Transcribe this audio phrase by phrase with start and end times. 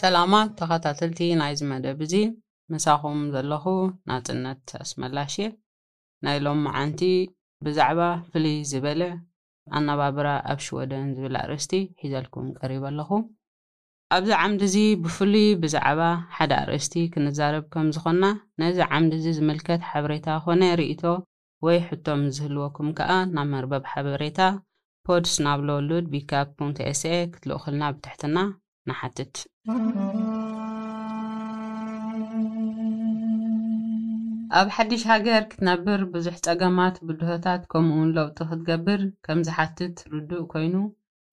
[0.00, 2.14] ሰላማት ተኸታተልቲ ናይ እዚ መደብ እዚ
[2.72, 3.64] ምሳኹም ዘለኹ
[4.08, 5.34] ናፅነት ኣስመላሽ
[6.24, 7.00] ናይ ሎም መዓንቲ
[7.66, 9.02] ብዛዕባ ፍልይ ዝበለ
[9.78, 13.10] ኣነባብራ ኣብ ሽወደን ዝብል ኣርእስቲ ሒዘልኩም ቀሪብ ኣለኹ
[14.16, 16.00] ኣብዚ ዓምዲ እዚ ብፍሉይ ብዛዕባ
[16.36, 18.22] ሓደ ኣርእስቲ ክንዛረብ ከም ዝኾና
[18.62, 21.02] ነዚ ዓምዲ እዚ ዝምልከት ሓበሬታ ኮነ ርእቶ
[21.66, 24.40] ወይ ሕቶም ዝህልወኩም ከዓ ናብ መርበብ ሓበሬታ
[25.08, 28.36] ፖድስ ናብ ሎሉድ ቢካፕ ፑንት ኤስኤ ክትልእኹልና ብትሕትና
[28.88, 29.32] نحدد
[34.60, 40.74] ኣብ ሓድሽ ሃገር ክትነብር ብዙሕ ፀገማት ብድሆታት ከምኡውን ለውጢ ክትገብር ከም ዝሓትት ርዱእ ኮይኑ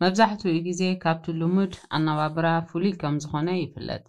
[0.03, 4.03] መብዛሕትኡ ግዜ ካብቲ ልሙድ ኣነባብራ ፍሉይ ከም ዝኾነ ይፍለጥ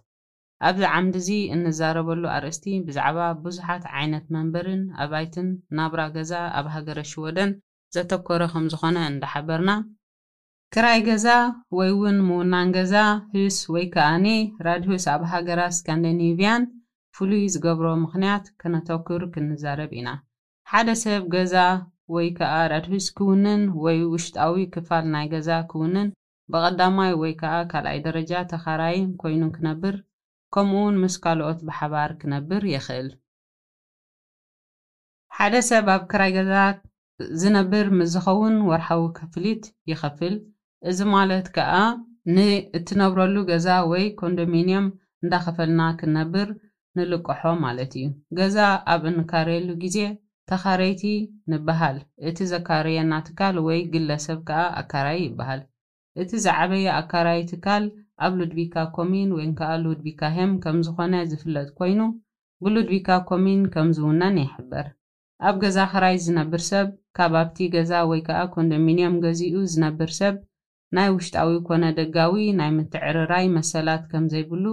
[0.69, 7.53] ኣብዚ ዓምዲ እዚ እንዛረበሉ ኣርእስቲ ብዛዕባ ብዙሓት ዓይነት መንበርን ኣባይትን ናብራ ገዛ ኣብ ሃገረ ሽወደን
[7.97, 9.71] ዘተኮረ ከም ዝኾነ እንዳሓበርና
[10.75, 11.25] ክራይ ገዛ
[11.77, 12.95] ወይ እውን ምውናን ገዛ
[13.35, 14.25] ህስ ወይ ከኣኒ
[14.65, 16.63] ራድሁስ ኣብ ሃገራት እስካንዲኔቪያን
[17.15, 20.09] ፍሉይ ዝገብሮ ምኽንያት ክነተኩር ክንዛረብ ኢና
[20.71, 21.55] ሓደ ሰብ ገዛ
[22.15, 26.09] ወይ ከኣ ራድሁስ ክውንን ወይ ውሽጣዊ ክፋል ናይ ገዛ ክውንን
[26.51, 29.97] ብቐዳማይ ወይ ከኣ ካልኣይ ደረጃ ተኻራይን ኮይኑ ክነብር
[30.55, 33.09] ከምኡውን ምስ ካልኦት ብሓባር ክነብር ይኽእል
[35.39, 36.53] ሓደ ሰብ ኣብ ክራይ ገዛ
[37.41, 40.37] ዝነብር ምስ ዝኸውን ወርሓዊ ከፍሊት ይኸፍል
[40.89, 41.71] እዚ ማለት ከዓ
[42.35, 44.85] ንእትነብረሉ ገዛ ወይ ኮንዶሚንየም
[45.23, 46.49] እንዳኸፈልና ክንነብር
[46.97, 48.05] ንልቀሖ ማለት እዩ።
[48.39, 48.57] ገዛ
[48.93, 49.97] ኣብ እንካረየሉ ግዜ
[50.49, 51.03] ተኻረይቲ
[51.51, 51.97] ንበሃል።
[52.29, 55.61] እቲ ዘካረየና ትካል ወይ ግለሰብ ከዓ ኣካራይ ይበሃል።
[56.21, 57.83] እቲ ዝዓበየ ኣካራይ ትካል
[58.25, 61.99] ኣብ ሉድቢካ ኮሚን ወይ ከዓ ሉድቢካ ሄም ከም ዝኾነ ዝፍለጥ ኮይኑ
[62.63, 64.87] ብሉድቢካ ኮሚን ከም ዝውነን ይሕበር።
[65.47, 66.87] ኣብ ገዛ ኽራይ ዝነብር ሰብ
[67.17, 70.35] ካብ ኣብቲ ገዛ ወይ ከዓ ኮንዶሚንየም ገዚኡ ዝነብር ሰብ
[70.95, 74.65] ናይ ውሽጣዊ ኮነ ደጋዊ ናይ ምትዕርራይ መሰላት ከም ዘይብሉ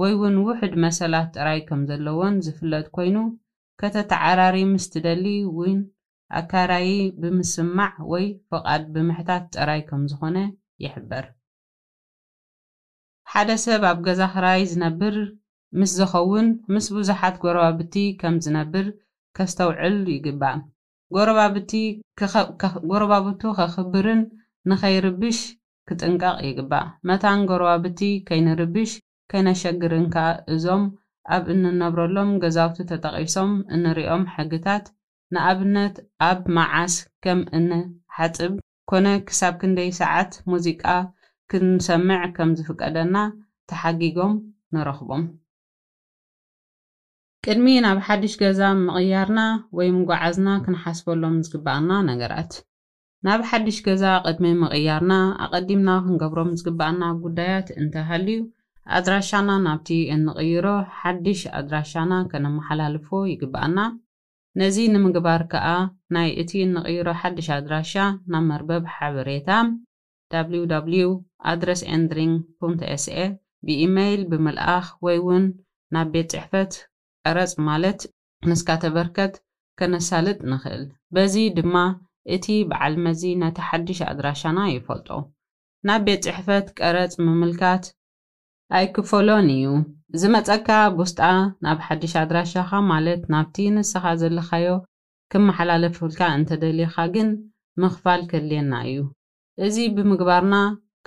[0.00, 3.16] ወይ እውን ውሕድ መሰላት ጥራይ ከም ዘለዎን ዝፍለጥ ኮይኑ
[3.80, 5.26] ከተተዓራሪ ምስ ትደሊ
[5.58, 5.80] ውን
[6.40, 6.88] ኣካራይ
[7.20, 10.36] ብምስማዕ ወይ ፍቓድ ብምሕታት ጥራይ ከም ዝኾነ
[10.84, 11.26] ይሕበር
[13.32, 15.16] ሓደ ሰብ ኣብ ገዛ ክራይ ዝነብር
[15.80, 18.86] ምስ ዝኸውን ምስ ብዙሓት ጎረባብቲ ከም ዝነብር
[19.36, 20.58] ከስተውዕል ይግባእ
[21.14, 21.72] ጎረባብቲ
[22.92, 24.22] ጎረባብቱ ከኽብርን
[24.68, 25.38] ንኸይ ርብሽ
[25.88, 28.90] ክጥንቀቕ ይግባእ መታንገርብቲ ከይንርብሽ
[29.30, 30.16] ከነሸግርንከ
[30.54, 30.82] እዞም
[31.34, 34.84] ኣብ እንነብረሎም ገዛውቲ ተጠቒሶም እንርእዮም ሕግታት
[35.34, 35.96] ንኣብነት
[36.28, 36.94] ኣብ መዓስ
[37.24, 37.66] ከም እን
[38.16, 38.52] ሓጽብ
[38.90, 40.84] ኮነ ክሳብ ክንደይ ሰዓት ሙዚቃ
[41.50, 43.16] ክንሰምዕ ከም ዝፍቀደና
[43.70, 44.34] ተሓጊጎም
[44.76, 45.22] ንረኽቦም
[47.46, 49.40] ቅድሚ ናብ ሓድሽ ገዛ ምቕያርና
[49.78, 52.50] ወይ ምጓዓዝና ክንሓስበሎም ዝግባእና ነገራት
[53.26, 55.12] ናብ ሓድሽ ገዛ ቐድሚ ምቕያርና
[55.44, 58.38] ኣቐዲምና ክንገብሮም ዝግባአና ጉዳያት እንተሃልዩ
[58.98, 60.66] ኣድራሻና ናብቲ እንቕይሮ
[61.00, 63.76] ሓድሽ ኣድራሻና ከነመሓላልፎ ይግብአና
[64.60, 65.66] ነዚ ንምግባር ከኣ
[66.16, 67.92] ናይ እቲ እንቕይሮ ሓድሽ ኣድራሻ
[68.34, 69.50] ናብ መርበብ ሓበሬታ
[70.60, 71.10] ww
[71.52, 73.18] ኣድረስ ኤንድሪንግ sኤ
[73.66, 75.44] ብኢሜይል ብምልኣኽ ወይ እውን
[75.94, 76.72] ናብ ቤት ጽሕፈት
[77.26, 78.00] ቀረጽ ማለት
[78.50, 79.34] ንስካ ተበርከት
[79.78, 81.76] ከነሳልጥ ንኽእል በዚ ድማ
[82.34, 85.08] እቲ ብዓልመዚ ነቲ ሓድሽ ኣድራሻና ይፈልጦ
[85.88, 87.84] ናብ ቤት ጽሕፈት ቀረጽ ምምልካት
[88.78, 89.64] ኣይክፈሎን እዩ
[90.20, 91.20] ዝመጸካ ብውስጣ
[91.64, 94.68] ናብ ሓድሽ ኣድራሻኻ ማለት ናብቲ ንስኻ ዘለኻዮ
[95.32, 97.28] ክመሓላለፍልካ እንተ ደልኻ ግን
[97.82, 99.00] ምኽፋል ከድልየና እዩ
[99.66, 100.56] እዚ ብምግባርና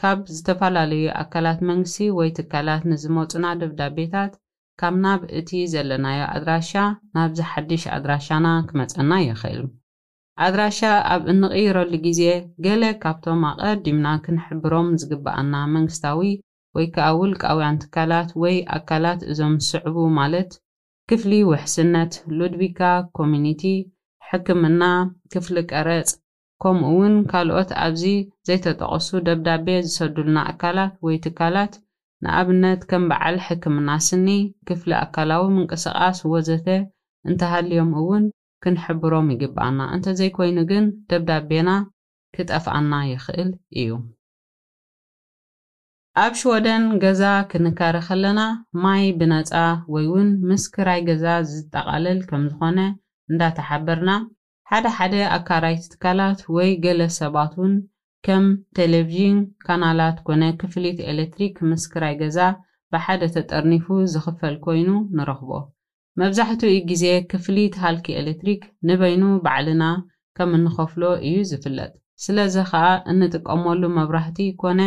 [0.01, 4.33] ካብ ዝተፈላለዩ ኣካላት መንግስቲ ወይ ትካላት ንዝመጹና ድብዳቤታት
[4.81, 6.73] ካብ ናብ እቲ ዘለናዮ ኣድራሻ
[7.17, 9.63] ናብዚ ሓድሽ ኣድራሻና ክመጸና ይኽእል
[10.43, 10.79] ኣድራሻ
[11.13, 12.21] ኣብ እንቒረሉ ግዜ
[12.65, 16.19] ገሌ ካብቶም ኣቐዲምና ክንሕብሮም ዝግብአና መንግስታዊ
[16.75, 20.49] ወይ ከኣ ውልቃውያን ትካላት ወይ ኣካላት እዞም ዝስዕቡ ማለት
[21.11, 22.81] ክፍሊ ውሕስነት ሉድቢካ
[23.17, 23.61] ኮሚኒቲ
[24.29, 24.81] ሕክምና
[25.33, 26.09] ክፍሊ ቀረጽ
[26.63, 28.03] ከምኡ እውን ካልኦት ኣብዚ
[28.49, 31.73] ዘይተጠቐሱ ደብዳቤ ዝሰዱልና ኣካላት ወይ ትካላት
[32.25, 34.27] ንኣብነት ከም በዓል ሕክምና ስኒ
[34.69, 36.67] ክፍሊ ኣካላዊ ምንቅስቓስ ወዘተ
[37.29, 38.25] እንተሃልዮም ውን
[38.63, 41.69] ክንሕብሮም ይግብኣና እንተዘይኮይኑ ግን ደብዳቤና
[42.35, 43.49] ክጠፍኣና ይኽእል
[43.81, 43.89] እዩ
[46.23, 47.21] ኣብ ሽወደን ገዛ
[47.51, 48.39] ክንካሪ ኸለና
[48.83, 49.51] ማይ ብነጻ
[49.93, 52.79] ወይ ውን ምስክራይ ገዛ ዝጠቓለል ከም ዝኾነ
[53.31, 54.11] እንዳተሓበርና
[54.71, 57.73] ሓደሓደ ኣካራይት ትካላት ወይ ገሌ ሰባት ውን
[58.27, 58.45] ከም
[58.79, 62.39] ቴሌቭዥን ካናላት ኮነ ክፍሊት ኤሌትሪክ ምስክራይ ገዛ
[62.95, 65.49] ብሓደ ተጠርኒፉ ዝኽፈል ኮይኑ ንረኽቦ
[66.21, 69.83] መብዛሕትኡ ግዜ ክፍሊት ሃልኪ ኤሌትሪክ ንበይኑ ባዕልና
[70.37, 71.91] ከም እንኸፍሎ እዩ ዝፍለጥ
[72.23, 74.81] ስለዚ ኸኣ እንጥቀመሉ መብራህቲ ኮነ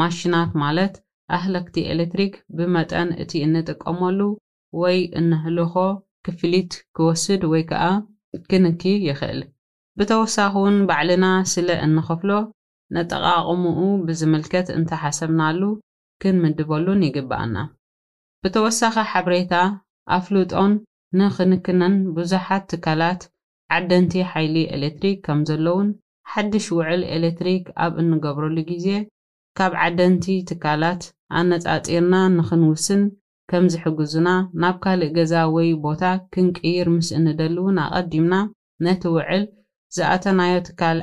[0.00, 0.94] ማሽናት ማለት
[1.38, 4.18] ኣህለክቲ ኤሌትሪክ ብመጠን እቲ እንጥቀመሉ
[4.82, 5.74] ወይ እንህልኾ
[6.28, 7.84] ክፍሊት ክወስድ ወይ ከኣ
[8.50, 9.40] ክንኪ ይኽእል
[9.98, 12.30] ብተወሳኺ እውን ባዕልና ስለ እንኸፍሎ
[12.96, 15.60] ነጠቓቕሙኡ ብዝምልከት እንተ ሓሰብናሉ
[16.22, 17.68] ክንምድበሉን ይግብአናብሳሬ
[20.16, 20.72] ኣፍልጦን
[21.18, 23.20] ንኽንክንን ብዙሓት ትካላት
[23.76, 25.88] ዓደንቲ ሓይሊ ኤሌክትሪክ ከም ዘለውን
[26.32, 28.86] ሓድሽ ውዕል ኤሌክትሪክ ኣብ እንገብረሉ ግዜ
[29.58, 31.02] ካብ ዓደንቲ ትካላት
[31.40, 33.02] ኣነፃፂርና ንኽንውስን
[33.50, 34.28] ከም ዝሕግዙና
[34.62, 36.02] ናብ ካልእ ገዛ ወይ ቦታ
[36.34, 38.34] ክንቅይር ምስ እንደሊ እውን ኣቐዲምና
[38.86, 39.44] ነቲ ውዕል
[39.96, 40.98] ዝኣተናዮ ትካል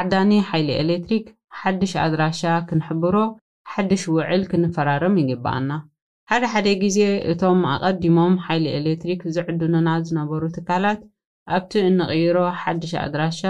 [0.00, 1.26] ዓዳኒ ሓይሊ ኤሌክትሪክ
[1.60, 3.16] ሓድሽ ኣድራሻ ክንሕብሮ
[3.72, 5.70] ሓድሽ ውዕል ክንፈራርም ይግባኣና።
[6.30, 6.96] ሓደሓደ ግዜ
[7.30, 11.00] እቶም ኣቐዲሞም ሓይሊ ኤሌትሪክ ዝዕድንና ዝነበሩ ትካላት
[11.56, 13.40] ኣብቲ እንቕይሮ ሓድሽ ኣድራሻ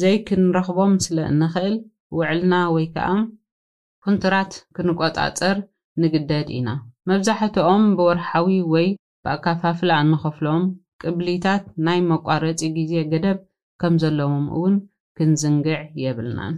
[0.00, 1.76] ዘይክንረኽቦም ስለ እንኽእል
[2.18, 3.06] ውዕልና ወይ ከኣ
[4.04, 5.56] ኩንቱራት ክንቆጣፀር
[6.04, 6.68] ንግደድ ኢና
[7.10, 8.88] መብዛሕትኦም ብወርሓዊ ወይ
[9.26, 10.64] ብኣከፋፍላ እንኸፍሎም
[11.04, 13.38] ቅብሊታት ናይ መቋረጺ ግዜ ገደብ
[13.82, 14.76] ከም ዘለዎም እውን
[15.18, 16.56] ክንዝንግዕ የብልናን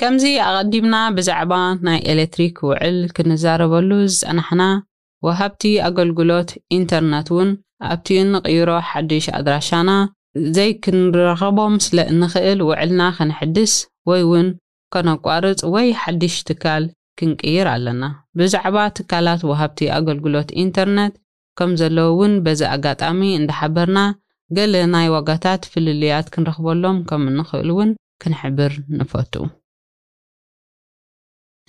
[0.00, 4.82] كمزي أقدمنا بزعبان ناي إلتريك وعل كنزارة بلوز أنا حنا
[5.22, 13.10] وهبتي أقل قلوت إنترنت ون أبتي نقيرو حديش أدراشانا زي كن رغبهم سل نخيل وعلنا
[13.10, 14.58] خنحدس ويون
[14.92, 21.16] كنا قارض وي حديش تكال كن كير علنا بزعبا تكالات وهبتي أقل قلوت إنترنت
[21.58, 24.14] كم زلوون بز أقات أمي عند حبرنا
[24.56, 29.46] قل ناي وقتات في الليات كن رغبولهم كم ون كنحبر نفوتو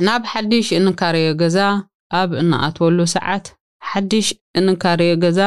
[0.05, 1.57] ናብ ሓድሽ እንካርዮ ገዛ
[2.21, 3.45] ኣብ እናኣትወሉ ሰዓት
[3.89, 4.27] ሓድሽ
[4.59, 5.39] እንካርዮ ገዛ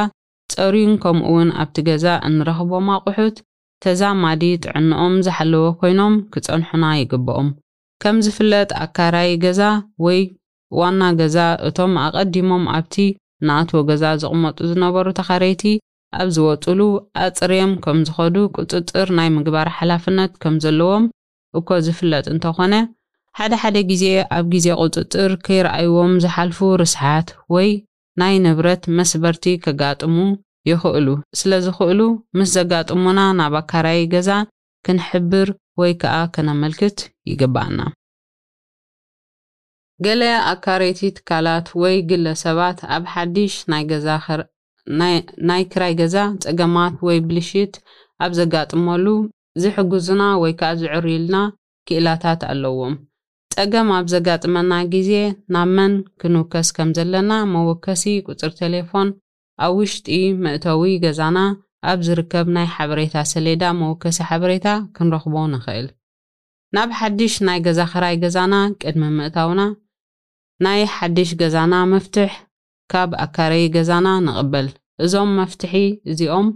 [0.55, 3.37] ፀሩዩን ከምኡ እውን ኣብቲ ገዛ እንረኽቦም ኣቑሑት
[3.85, 7.49] ተዛማዲ ጥዕንኦም ዝሓለወ ኮይኖም ክጸንሑና ይግብኦም
[8.03, 9.61] ከም ዝፍለጥ ኣካራይ ገዛ
[10.05, 10.21] ወይ
[10.81, 11.37] ዋና ገዛ
[11.69, 12.97] እቶም ኣቐዲሞም ኣብቲ
[13.43, 15.65] እንኣትወ ገዛ ዝቕመጡ ዝነበሩ ተኻረይቲ
[16.21, 16.81] ኣብ ዝወፅሉ
[17.25, 21.07] ኣጽርም ከም ዝኸዱ ቅፅጽር ናይ ምግባር ሓላፍነት ከም ዘለዎም
[21.61, 22.75] እኮ ዝፍለጥ እንተ ኾነ
[23.39, 24.05] ሓደ ሓደ ግዜ
[24.35, 27.69] ኣብ ግዜ ቁፅጥር ከይረኣይዎም ዝሓልፉ ርስሓት ወይ
[28.21, 30.15] ናይ ንብረት መስበርቲ ከጋጥሙ
[30.69, 32.01] ይኽእሉ ስለ ዝኽእሉ
[32.37, 34.31] ምስ ዘጋጥሙና ናብ ኣካራይ ገዛ
[34.89, 35.49] ክንሕብር
[35.81, 36.99] ወይ ከዓ ከነመልክት
[37.33, 37.79] ይግባአና
[40.07, 40.23] ገለ
[40.53, 43.57] ኣካሬቲ ትካላት ወይ ግለሰባት ኣብ ሓድሽ
[45.51, 46.15] ናይ ክራይ ገዛ
[46.47, 47.75] ፀገማት ወይ ብልሽት
[48.27, 49.07] ኣብ ዘጋጥመሉ
[49.65, 51.37] ዝሕግዙና ወይ ከዓ ዝዕርዩልና
[51.89, 52.97] ክእላታት ኣለዎም
[53.59, 55.11] ጸገም ኣብ ዘጋጥመና ግዜ
[55.55, 59.09] ናብ መን ክንውከስ ከም ዘለና መወከሲ ቁፅር ቴሌፎን
[59.65, 60.09] ኣብ ውሽጢ
[60.45, 61.39] ምእተዊ ገዛና
[61.93, 65.87] ኣብ ዝርከብ ናይ ሓበሬታ ሰሌዳ መወከሲ ሓበሬታ ክንረኽቦ ንኽእል
[66.77, 69.63] ናብ ሓድሽ ናይ ገዛኽራይ ገዛና ቅድሚ ምእታውና
[70.67, 72.33] ናይ ሓድሽ ገዛና መፍትሕ
[72.95, 74.67] ካብ ኣካረዪ ገዛና ንቕበል
[75.07, 75.75] እዞም መፍትሒ
[76.13, 76.49] እዚኦም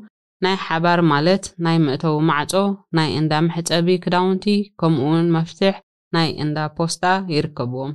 [0.47, 2.53] ናይ ሓባር ማለት ናይ ምእተዊ ማዕጾ
[2.99, 4.47] ናይ እንዳምሕፀቢ ክዳውንቲ
[4.83, 5.75] ከምኡ ውን መፍትሕ
[6.15, 7.05] ናይ እንዳ ፖስታ
[7.35, 7.93] ይርከብዎም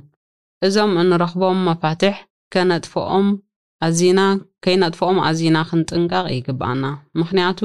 [0.66, 2.14] እዞም እንረኽቦም መፋትሕ
[2.54, 3.26] ከነጥፍኦም
[3.86, 4.20] ኣዚና
[4.64, 6.84] ከይነጥፍኦም ኣዚና ክንጥንቀቕ ይግባአና
[7.20, 7.58] ምክንያቱ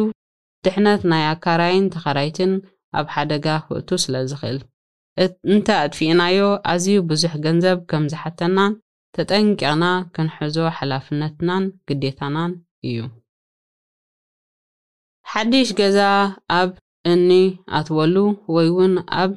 [0.66, 2.52] ድሕነት ናይ ኣካራይን ተኻራይትን
[3.00, 4.60] ኣብ ሓደጋ ክእቱ ስለ ዝኽእል
[5.54, 6.42] እንተ ኣጥፊእናዮ
[6.74, 8.74] ኣዝዩ ብዙሕ ገንዘብ ከም ዝሓተናን
[9.16, 12.52] ተጠንቂቕና ክንሕዞ ሓላፍነትናን ግዴታናን
[12.90, 13.00] እዩ
[15.32, 16.00] ሓድሽ ገዛ
[16.60, 16.72] ኣብ
[17.14, 17.30] እኒ
[17.78, 18.16] ኣትወሉ
[18.56, 19.32] ወይ እውን ኣብ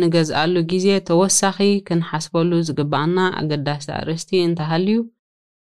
[0.00, 4.98] ንገዝኣሉ ግዜ ተወሳኺ ክንሓስበሉ ዝግባአና ኣገዳሲ ኣርእስቲ እንተሃልዩ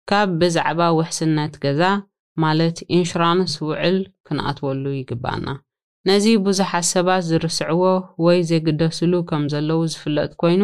[0.09, 1.81] ካብ ብዛዕባ ውሕስነት ገዛ
[2.43, 5.47] ማለት ኢንሹራንስ ውዕል ክንኣትወሉ ይግባአና
[6.07, 7.83] ነዚ ብዙሓት ሰባት ዝርስዕዎ
[8.25, 10.63] ወይ ዘግደስሉ ከም ዘለዉ ዝፍለጥ ኮይኑ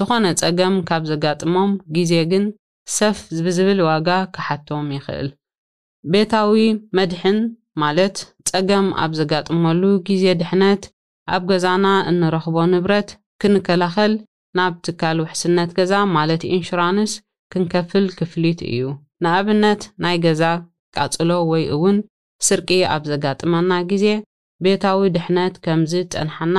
[0.00, 2.44] ዝኾነ ፀገም ካብ ዘጋጥሞም ግዜ ግን
[2.96, 5.30] ሰፍ ብዝብል ዋጋ ክሓቶም ይኽእል
[6.12, 6.60] ቤታዊ
[6.96, 7.38] መድሕን
[7.84, 8.16] ማለት
[8.50, 10.82] ፀገም ኣብ ዘጋጥመሉ ግዜ ድሕነት
[11.34, 13.08] ኣብ ገዛና እንረኽቦ ንብረት
[13.42, 14.12] ክንከላኸል
[14.58, 17.12] ናብ ትካል ውሕስነት ገዛ ማለት ኢንሹራንስ
[17.52, 18.80] ክንከፍል ክፍሊት እዩ
[19.24, 20.42] ንኣብነት ናይ ገዛ
[20.96, 21.98] ቃጽሎ ወይ ውን
[22.46, 24.06] ስርቂ ኣብ ዘጋጥመና ግዜ
[24.64, 26.56] ቤታዊ ድሕነት ከምዚጸንሐና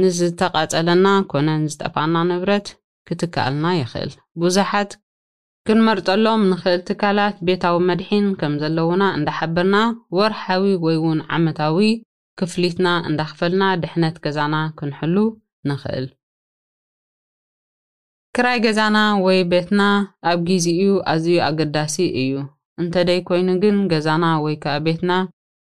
[0.00, 2.66] ንዝተቓጸለና ኮነዝጠፋና ንብረት
[3.08, 4.90] ክትከኣልና ይኽእል ብዙሓት
[5.68, 9.76] ክንመርጠሎም ንኽእል ትካላት ቤታዊ መድሒን ከም ዘለውና እንዳሓብርና
[10.18, 11.78] ወርሓዊ ወይ እውን ዓመታዊ
[12.40, 15.16] ክፍሊትና እንዳኽፈልና ድሕነት ገዛና ክንሕሉ
[15.68, 16.06] ንኽእል
[18.36, 19.80] ክራይ ገዛና ወይ ቤትና
[20.30, 22.34] ኣብ ግዜኡ ኣዝዩ ኣገዳሲ እዩ
[22.82, 25.12] እንተደይ ኮይኑ ግን ገዛና ወይ ከዓ ቤትና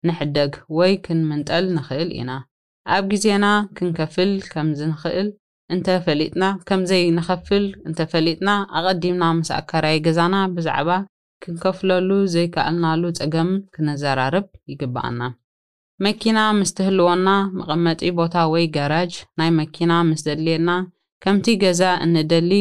[0.08, 2.32] ንሕደግ ወይ ክንምንጠል ንኽእል ኢና
[2.96, 5.30] ኣብ ግዜና ክንከፍል ከምዚ ንኽእል
[5.74, 8.50] እንተፈሊጥና ከምዘይ ንኸፍል እንተፈሊጥና
[8.80, 10.90] ኣቐዲምና ምስ ኣከራይ ገዛና ብዛዕባ
[11.46, 15.22] ክንከፍለሉ ዘይከኣልናሉ ፀገም ክነዘራርብ ይግባኣና
[16.06, 20.72] መኪና ምስ ትህልወና መቐመጢ ቦታ ወይ ጋራጅ ናይ መኪና ምስ ዘድልየና
[21.24, 22.54] ከምቲ ገዛ እንደሊ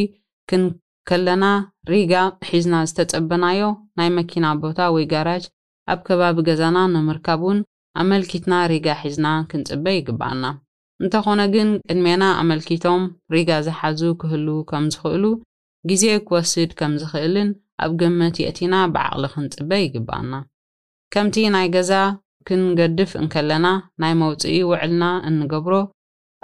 [0.50, 1.46] ክንከለና
[1.92, 2.12] ሪጋ
[2.48, 3.62] ሒዝና ዝተጸበናዮ
[4.00, 5.46] ናይ መኪና ቦታ ወይ ጋራጅ
[5.92, 6.76] ኣብ ከባቢ ገዛና
[7.36, 7.58] እውን
[8.02, 10.44] ኣመልኪትና ሪጋ ሒዝና ክንጽበ ይግባአና
[11.02, 13.02] እንተኾነ ግን ቅድሜና ኣመልኪቶም
[13.36, 15.24] ሪጋ ዝሓዙ ክህሉ ከም ዝኽእሉ
[15.90, 17.48] ግዜ ክወስድ ከም ዝኽእልን
[17.86, 20.32] ኣብ ግምት የእቲና ብዓቕሊ ክንጽበ ይግባአና
[21.14, 21.90] ከምቲ ናይ ገዛ
[22.48, 23.66] ክንገድፍ እንከለና
[24.02, 25.74] ናይ መውጺኢ ውዕልና እንገብሮ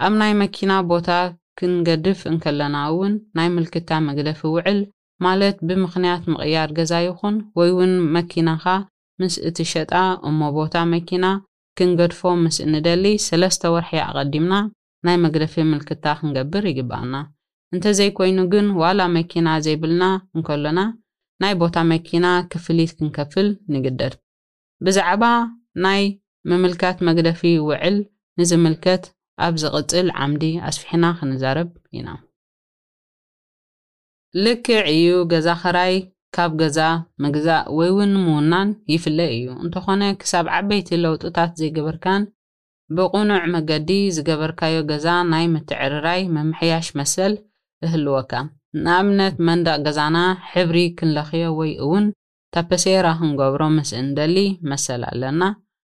[0.06, 1.10] ኣብ ናይ መኪና ቦታ
[1.58, 4.78] ክንገድፍ እንከለና እውን ናይ ምልክትታ መግደፊ ውዕል
[5.26, 8.74] ማለት ብምኽንያት ምቕያር ገዛ ይኹን ወይ እውን መኪና ኻ
[9.22, 9.92] ምስ እቲ ሸጣ
[10.28, 11.24] እሞቦታ መኪና
[11.78, 14.54] ክንገድፎም ምስ እንደሊ ሰለስተ ወርሒ ኣቐዲምና
[15.06, 17.14] ናይ መግደፊ ምልክታ ክንገብር ይግብኣና
[17.74, 20.04] እንተዘይኰይኑ ግን ዋላ መኪና ዘይብልና
[20.36, 20.80] እንከሎና
[21.42, 24.98] ናይ ቦታ መኪና ክፍሊት ክንከፍል ንግደድብዛ
[25.84, 26.04] ናይ
[26.50, 27.96] መምልካት መግደፊ ውዕል
[28.38, 29.02] ንዝምልከት
[29.46, 31.68] ኣብ ዝቕፅል ዓምዲ ኣስፊሕና ክንዛረብ
[31.98, 32.08] ኢና
[34.44, 35.94] ልክዕ እዩ ገዛ ኸራይ
[36.36, 36.78] ካብ ገዛ
[37.22, 42.22] ምግዛእ ወይ እውን ምውናን ይፍለ እዩ እንተኾነ ክሳብ ዓበይቲ ለውጥታት ዘይገበርካን
[42.96, 47.34] ብቕኑዕ መገዲ ዝገበርካዮ ገዛ ናይ ምትዕርራይ ምምሕያሽ መሰል
[47.86, 48.32] እህልወካ
[48.84, 50.16] ንኣብነት መንደቕ ገዛና
[50.52, 52.06] ሕብሪ ክንለኽዮ ወይ እውን
[52.56, 54.36] ታፐሴራ ክንገብሮ ምስ እንደሊ
[54.72, 55.40] መሰል ኣለና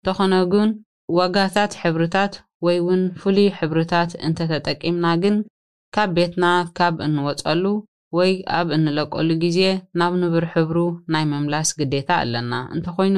[0.06, 0.70] እንተኾነ ግን
[1.18, 2.34] ዋጋታት ሕብርታት
[2.66, 5.36] ወይ እውን ፍሉይ ሕብርታት እንተተጠቂምና ግን
[5.96, 6.46] ካብ ቤትና
[6.78, 7.64] ካብ እንወፀሉ
[8.18, 9.60] ወይ ኣብ እንለቀሉ ግዜ
[10.00, 10.78] ናብ ንብር ሕብሩ
[11.14, 13.16] ናይ ምምላስ ግዴታ ኣለና እንተኮይኑ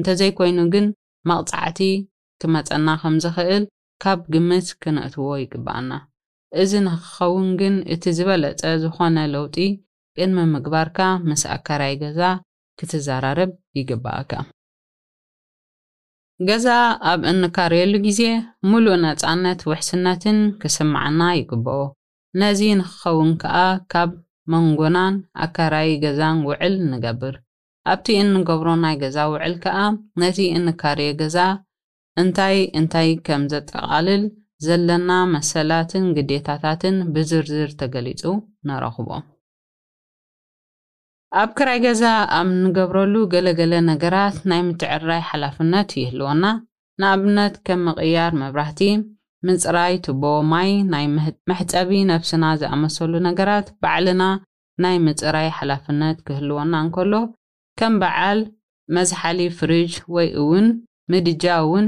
[0.00, 0.86] እንተዘይኮይኑ ግን
[1.30, 1.80] መቕፃዕቲ
[2.42, 3.64] ክመፀና ከም ዝኽእል
[4.04, 5.90] ካብ ግምት ክነእትዎ ይግባአና
[6.64, 9.56] እዚ ንክኸውን ግን እቲ ዝበለፀ ዝኾነ ለውጢ
[10.18, 12.20] ቅድሚ ምግባርካ ምስ ኣከራይ ገዛ
[12.78, 14.30] ክትዘራርብ ይግባአካ
[16.48, 16.66] ገዛ
[17.10, 18.20] ኣብ እንካርየሉ ግዜ
[18.70, 21.74] ሙሉእ ነፃነት ውሕስነትን ክስምዓና ይግብኦ
[22.40, 23.56] ነዚ ንክኸውን ከዓ
[23.92, 24.10] ካብ
[24.52, 25.14] መንጎናን
[25.46, 27.34] ኣካራይ ገዛን ውዕል ንገብር
[27.94, 29.76] ኣብቲ እንገብሮ ናይ ገዛ ውዕል ከዓ
[30.22, 31.36] ነቲ እንካርየ ገዛ
[32.22, 34.24] እንታይ እንታይ ከም ዘጠቓልል
[34.68, 38.22] ዘለና መሰላትን ግዴታታትን ብዝርዝር ተገሊጹ
[38.70, 39.22] ነረኽቦም
[41.38, 42.02] ኣብ ክራይ ገዛ
[42.36, 46.44] ኣብ ንገብረሉ ገለገለ ነገራት ናይ ምትዕርራይ ሓላፍነት ይህልወና
[47.00, 48.80] ንኣብነት ከም ምቕያር መብራህቲ
[49.48, 50.22] ምፅራይ ትቦ
[50.52, 51.06] ማይ ናይ
[51.50, 54.24] መሕፀቢ ነብስና ዝኣመሰሉ ነገራት ባዕልና
[54.84, 57.12] ናይ ምፅራይ ሓላፍነት ክህልወና እንከሎ
[57.80, 58.40] ከም በዓል
[58.98, 60.66] መዝሓሊ ፍርጅ ወይ እውን
[61.14, 61.86] ምድጃ እውን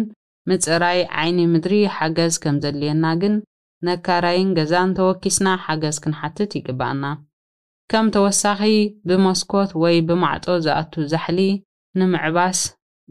[0.51, 3.37] ምፅራይ ዓይኒ ምድሪ ሓገዝ ከም ዘድልየና ግን
[3.89, 7.05] ነካራይን ገዛን ተወኪስና ሓገዝ ክንሓትት ይግባአና
[7.93, 8.61] ከም ተወሳኺ
[9.09, 11.41] ብመስኮት ወይ ብማዕፆት ዝኣቱ ዛሕሊ
[12.01, 12.59] ንምዕባስ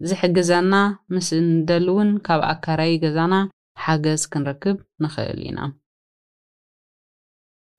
[0.10, 0.74] ዝሕግዘና
[1.14, 3.34] ምስ እንደል እውን ካብ ኣካራይ ገዛና
[3.84, 5.60] ሓገዝ ክንረክብ ንኽእል ኢና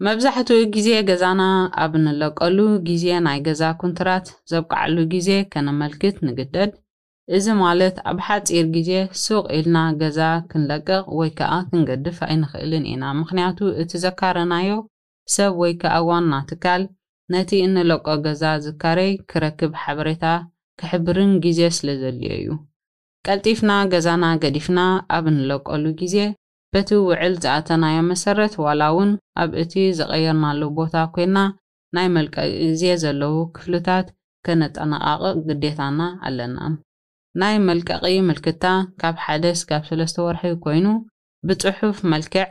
[0.06, 1.42] መብዛሕትኡ ግዜ ገዛና
[1.84, 6.70] ኣብ እንለቀሉ ግዜ ናይ ገዛ ኩንትራት ዘብቃዐሉ ግዜ ከነመልክት ንግደድ
[7.38, 8.90] እዚ ማለት ኣብ ሓፂር ግዜ
[9.24, 10.20] ሱቅ ኢልና ገዛ
[10.52, 14.70] ክንለቅቕ ወይ ከዓ ክንገድፍ ኣይንኽእልን ኢና ምክንያቱ እቲ ዘካረናዮ
[15.34, 16.82] ሰብ ወይ ከ እዋና ትካል
[17.32, 20.24] ነቲ እንለቆ ገዛ ዝካረይ ክረክብ ሓበሬታ
[20.80, 22.48] ክሕብርን ግዜ ስለ ዘልዮ እዩ
[23.26, 24.80] ቀልጢፍና ገዛና ገዲፍና
[25.16, 26.16] ኣብ እንለቀሉ ግዜ
[26.74, 29.10] በቲ ውዕል ዝኣተናዮ መሰረት ዋላ እውን
[29.42, 31.38] ኣብ እቲ ዝቐየርናሉ ቦታ ኮንና
[31.96, 34.06] ናይ መልቀቂ ግዜ ዘለዉ ክፍልታት
[34.46, 36.58] ከነጠነቓቕቕ ግዴታና ኣለና
[37.40, 38.64] ናይ መልቀቂ ምልክታ
[39.02, 40.86] ካብ ሓደስ ካብ ሰለስተ ወርሒ ኮይኑ
[41.48, 42.44] ብጽሑፍ መልክዕ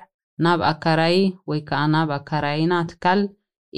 [0.46, 1.16] ናብ ኣካራዪ
[1.50, 3.20] ወይ ከዓ ናብ ኣካራይና ትካል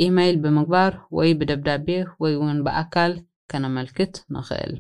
[0.03, 1.87] ኢሜይል ብምግባር ወይ ብደብዳቤ
[2.23, 3.13] ወይ እውን ብኣካል
[3.51, 4.73] ከነመልክት ንኽእል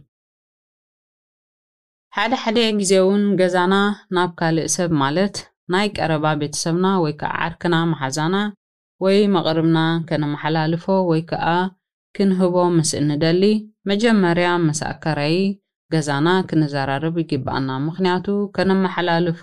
[2.15, 3.75] ሓደሓደ ግዜ እውን ገዛና
[4.15, 5.35] ናብ ካልእ ሰብ ማለት
[5.73, 8.35] ናይ ቀረባ ቤተሰብና ወይ ከዓ ዓርክና መሓዛና
[9.03, 11.45] ወይ መቕርብና ከነመሓላልፎ ወይ ከዓ
[12.17, 13.43] ክንህቦ ምስ እንደሊ
[13.91, 15.35] መጀመርያ ምስ ኣካራዪ
[15.95, 19.41] ገዛና ክንዘራርብ ይግብአና ምኽንያቱ ከነመሓላልፎ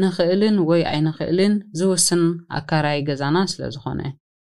[0.00, 2.22] ንኽእልን ወይ ኣይንኽእልን ዝውስን
[2.58, 4.00] ኣካራይ ገዛና ስለ ዝኾነ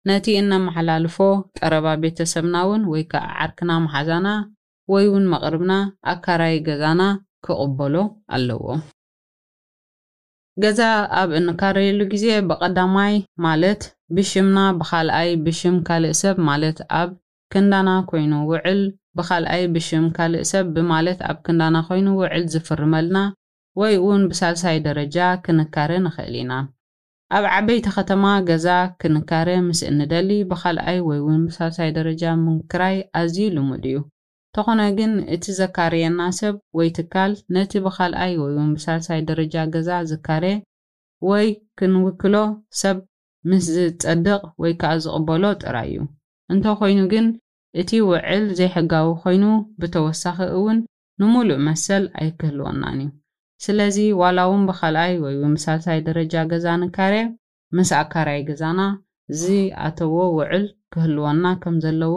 [0.09, 1.17] ነቲ እነመሓላልፎ
[1.59, 4.29] ቀረባ ቤተሰብና እውን ወይ ከዓ ዓርክና መሓዛና
[4.93, 5.73] ወይ እውን መቕርብና
[6.13, 7.03] ኣካራይ ገዛና
[7.47, 7.95] ክቕበሎ
[8.37, 8.65] ኣለዎ
[10.63, 10.81] ገዛ
[11.21, 13.15] ኣብ እንካረየሉ ግዜ ብቐዳማይ
[13.47, 13.83] ማለት
[14.17, 17.11] ብሽምና ብኻልኣይ ብሽም ካልእ ሰብ ማለት ኣብ
[17.55, 18.81] ክንዳና ኮይኑ ውዕል
[19.19, 23.17] ብኻልኣይ ብሽም ካልእ ሰብ ብማለት ኣብ ክንዳና ኮይኑ ውዕል ዝፍርመልና
[23.81, 26.53] ወይ እውን ብሳልሳይ ደረጃ ክንካረ ንኽእል ኢና
[27.37, 28.67] ኣብ ዓበይቲ ኸተማ ገዛ
[29.01, 35.45] ክንካረ ምስ እንደሊ ብኻልኣይ ወይ እውን ብሳልሳይ ደረጃ ምንክራይ ኣዝዩ ልሙድ እዩ እንተኾነ ግን እቲ
[35.59, 40.47] ዘካርየና ሰብ ወይ ትካል ነቲ ብኻልኣይ ወይ እውን ብሳልሳይ ደረጃ ገዛ ዝካሬ
[41.31, 41.47] ወይ
[41.81, 42.35] ክንውክሎ
[42.83, 42.97] ሰብ
[43.51, 46.01] ምስ ዝጸድቕ ወይ ከኣ ዝቕበሎ ጥራይ እዩ
[46.55, 47.29] እንተ ዀይኑ ግን
[47.83, 49.45] እቲ ውዕል ዘይሕጋዊ ኾይኑ
[49.83, 50.81] ብተወሳኺ እውን
[51.21, 53.09] ንምሉእ መሰል ኣይክህልወናን እዩ
[53.65, 55.55] ስለዚ ዋላ እውን ብኻልኣይ ወይ እውን
[56.09, 57.23] ደረጃ ገዛ ንካርየ
[57.77, 58.81] ምስ ኣካራይ ገዛና
[59.33, 59.45] እዚ
[59.87, 62.17] ኣተዎ ውዕል ክህልወና ከም ዘለዎ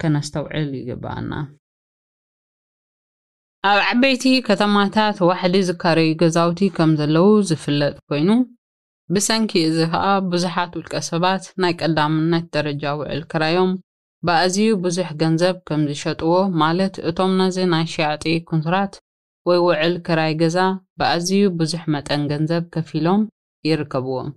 [0.00, 1.32] ከነስተውዕል ይግባአና
[3.68, 8.30] ኣብ ዓበይቲ ከተማታት ዋሕዲ ዝካረዩ ገዛውቲ ከም ዘለው ዝፍለጥ ኮይኑ
[9.14, 13.72] ብሰንኪ እዚ ከዓ ብዙሓት ውልቀ ሰባት ናይ ቀዳምነት ደረጃ ውዕል ክራዮም
[14.26, 16.32] ብኣዝዩ ብዙሕ ገንዘብ ከም ዝሸጥዎ
[16.62, 18.94] ማለት እቶም ነዚ ናይ ሸያጢ ኩንትራት
[19.48, 20.56] ወይ ውዕል ከራይ ገዛ
[20.98, 23.20] ብኣዝዩ ብዙሕ መጠን ገንዘብ ከፊሎም
[23.68, 24.30] ይርከብዎም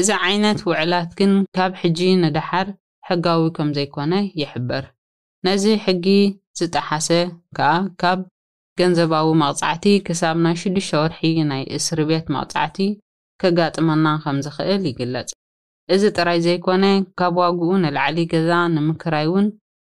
[0.00, 2.68] እዚ ዓይነት ውዕላት ግን ካብ ሕጂ ንድሓር
[3.08, 4.84] ሕጋዊ ከም ዘይኮነ ይሕበር
[5.46, 6.06] ነዚ ሕጊ
[6.58, 7.08] ዝጠሓሰ
[7.56, 7.70] ከዓ
[8.02, 8.20] ካብ
[8.80, 12.76] ገንዘባዊ መቕፃዕቲ ክሳብ ናይ 6 ወርሒ ናይ እስር ቤት መቕፃዕቲ
[13.42, 15.30] ከጋጥመና ከም ዝኽእል ይግለጽ
[15.94, 16.84] እዚ ጥራይ ዘይኮነ
[17.20, 19.46] ካብ ዋግኡ ንላዕሊ ገዛ ንምክራይ እውን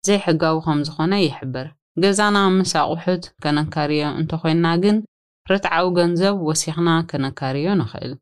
[0.08, 1.68] ዘይሕጋዊ ከም ዝኾነ ይሕብር
[2.02, 4.96] ገዛና ምስ ኣቑሑት ከነካርዮ እንተኮይንና ግን
[5.50, 8.12] ርትዓዊ ገንዘብ ወሲኽና ከነካርዮ ንኽእል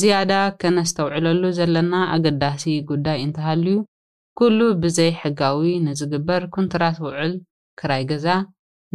[0.00, 3.76] ዝያዳ ከነስተውዕለሉ ዘለና ኣገዳሲ ጉዳይ እንተሃልዩ
[4.38, 7.32] ኩሉ ብዘይ ሕጋዊ ንዝግበር ኩንትራት ውዕል
[7.82, 8.26] ክራይ ገዛ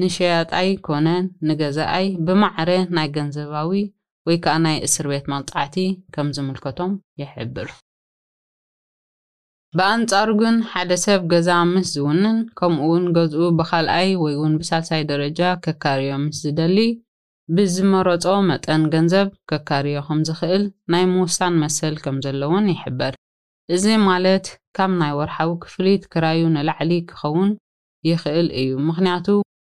[0.02, 1.08] ንሸያጣይ ኮነ
[1.48, 3.72] ንገዛኣይ ብማዕረ ናይ ገንዘባዊ
[4.30, 5.76] ወይ ከዓ ናይ እስር ቤት መቕፃዕቲ
[6.18, 6.92] ከም ዝምልከቶም
[7.24, 7.70] ይሕብር
[9.78, 15.40] ብኣንጻሩ ግን ሓደ ሰብ ገዛ ምስ ዝውንን ከምኡ እውን ገዝኡ ብካልኣይ ወይ እውን ብሳሳይ ደረጃ
[15.66, 16.78] ኬካርዮ ምስ ዝደሊ
[17.56, 23.14] ብዝመረፆ መጠን ገንዘብ ከካርዮ ከም ዝኽእል ናይ ምውሳን መሰል ከም ዘለውን ይሕበር
[23.76, 24.46] እዚ ማለት
[24.78, 27.52] ካብ ናይ ወርሓዊ ክፍሊት ክራዩ ንላዕሊ ክኸውን
[28.10, 29.28] ይኽእል እዩ ምክንያቱ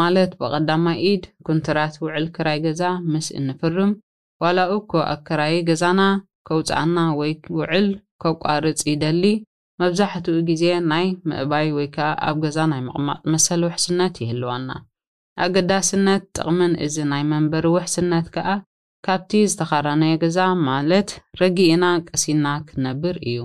[0.00, 3.92] ማለት ብቐዳማይ ኢድ ኩንትራት ውዕል ክራይ ገዛ ምስ እንፍርም
[4.44, 6.00] ዋላእኮ ኣብ ክራይ ገዛና
[6.50, 7.86] ከውጽኣና ወይ ውዕል
[8.24, 9.22] ኬቋርጽ ይደሊ
[9.82, 14.68] መብዛሕትኡ ግዜ ናይ ምእባይ ወይ ከኣ ኣብ ገዛ ናይ ምቕማጥ መሰለ ውሕስነት ይህልዋና
[15.42, 18.48] ኣገዳስነት ጥቕምን እዚ ናይ መንበሪ ውሕስነት ከኣ
[19.06, 21.08] ካብቲ ዝተኻራነየ ገዛ ማለት
[21.40, 23.38] ረጊእና ቀሲና ክንነብር እዩ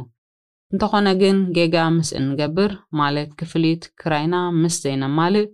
[0.73, 5.47] እንተኾነ ግን ጌጋ ምስ እንገብር ማለት ክፍሊት ክራይና ምስ ዘይነማልእ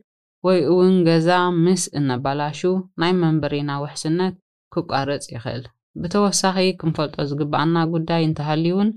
[0.48, 1.30] ወይ እውን ገዛ
[1.66, 2.60] ምስ እነባላሹ
[3.04, 4.36] ናይ መንበሪና ውሕስነት
[4.76, 5.64] ክቋረፅ ይኽእል
[6.02, 8.90] ብተወሳኺ ክንፈልጦ ዝግባአና ጉዳይ እንተሃልዩን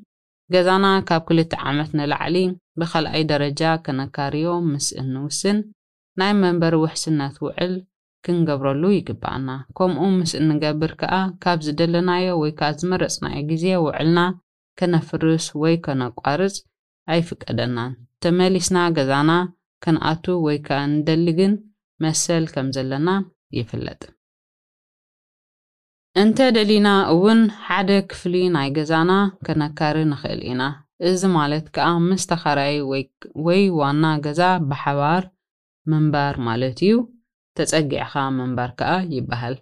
[0.54, 2.36] ገዛና ካብ ክልተ ዓመት ንላዕሊ
[2.80, 5.58] ብኸልኣይ ደረጃ ከነካርዮ ምስ እንውስን
[6.20, 7.72] ናይ መንበሪ ውሕስነት ውዕል
[8.26, 14.18] ክንገብረሉ ይግባአና ከምኡ ምስ እንገብር ከዓ ካብ ዝደለናዮ ወይ ከዓ ዝመረፅናዮ ግዜ ውዕልና
[14.80, 16.56] ከነፍርስ ወይ ከነቋርፅ
[17.14, 17.92] ኣይፍቀደናን
[18.24, 19.30] ተመሊስና ገዛና
[19.84, 21.52] ከነኣቱ ወይ ከዓ እንደሊ ግን
[22.04, 23.08] መሰል ከም ዘለና
[23.58, 24.02] ይፍለጥ
[26.58, 29.12] ደሊና እውን ሓደ ክፍሊ ናይ ገዛና
[29.46, 30.62] ከነካሪ ንኽእል ኢና
[31.12, 32.76] እዚ ማለት ከዓ ምስ ተኸራይ
[33.46, 35.24] ወይ ዋና ገዛ ብሓባር
[35.92, 36.94] ምንባር ማለት እዩ
[37.58, 39.54] ተፀጊዕኻ ምንባር ከዓ ይበሃል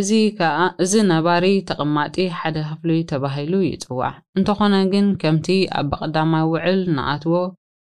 [0.00, 5.48] እዚ ከዓ እዚ ነባሪ ተቐማጢ ሓደ ክፍሊ ተባሂሉ ይፅዋዕ እንተኾነ ግን ከምቲ
[5.78, 7.34] ኣብ በቐዳማይ ውዕል ንኣትዎ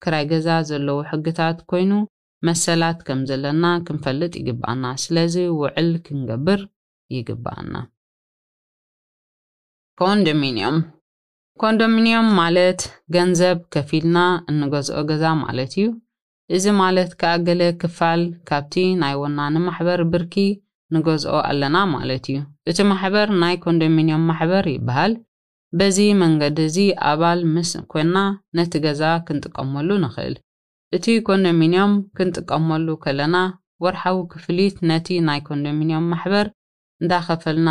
[0.04, 1.92] ክራይ ገዛ ዘለዎ ሕግታት ኮይኑ
[2.48, 6.60] መሰላት ከም ዘለና ክንፈልጥ ይግባአና ስለዚ ውዕል ክንገብር
[7.16, 7.74] ይግባአና
[10.02, 10.78] ኮንዶሚኒየም
[11.62, 12.80] ኮንዶሚኒየም ማለት
[13.16, 14.18] ገንዘብ ከፊልና
[14.50, 15.86] እንገዝኦ ገዛ ማለት እዩ
[16.56, 20.34] እዚ ማለት ከዓ ገለ ክፋል ካብቲ ናይ ወናኒ ማሕበር ብርኪ
[20.94, 22.38] ንገዝኦ ኣለና ማለት እዩ
[22.70, 25.12] እቲ ማሕበር ናይ ኮንዶሚኒየም ማሕበር ይበሃል
[25.78, 26.78] በዚ መንገዲ እዚ
[27.10, 28.16] ኣባል ምስ ኮይና
[28.58, 30.34] ነቲ ገዛ ክንጥቀመሉ ንኽእል
[30.96, 33.36] እቲ ኮንዶሚኒየም ክንጥቀመሉ ከለና
[33.84, 36.46] ወርሓዊ ክፍሊት ነቲ ናይ ኮንዶሚኒየም ማሕበር
[37.02, 37.70] እንዳኸፈልና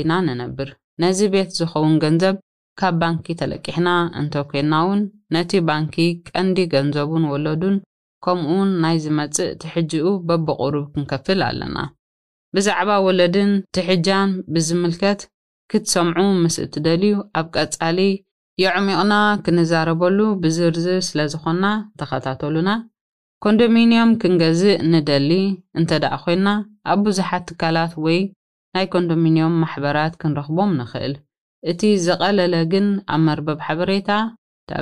[0.00, 0.70] ኢና ንነብር
[1.04, 2.36] ነዚ ቤት ዝኸውን ገንዘብ
[2.82, 3.88] ካብ ባንኪ ተለቂሕና
[4.22, 5.00] እንተኮይና እውን
[5.36, 5.96] ነቲ ባንኪ
[6.30, 7.76] ቀንዲ ገንዘቡን ወለዱን
[8.24, 11.76] ከምኡውን ናይ ዚመጽእ እትሕጂኡ በቦቑሩብ ክንከፍል ኣለና
[12.54, 15.20] ብዛዕባ ወለድን እቲሕጃን ብዚምልከት
[15.70, 17.98] ክትሰምዑ ምስእትደልዩ ኣብ ቀጻሊ
[18.62, 21.66] የዕሚቕና ክንዛረበሉ ብዝርዝር ስለ ዝዀንና
[22.00, 22.70] ተኸታተሉና
[23.44, 25.30] ኮንዶሚንዮም ክንገዝእ ንደሊ
[25.80, 26.48] እንተ ደኣ ዄንና
[26.94, 28.18] ኣብ ብዙሓት ትካላት ወይ
[28.76, 31.14] ናይ ኮንዶሚንዮም ማሕበራት ክንረኽቦም ንኽእል
[31.72, 34.10] እቲ ዘቐለለ ግን ኣብ መርበብ ሓበሬታ